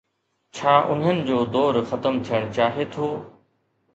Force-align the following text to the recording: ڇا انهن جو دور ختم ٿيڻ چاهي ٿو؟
ڇا 0.59 0.71
انهن 0.93 1.19
جو 1.27 1.41
دور 1.57 1.77
ختم 1.91 2.17
ٿيڻ 2.31 2.49
چاهي 2.57 2.87
ٿو؟ 2.97 3.13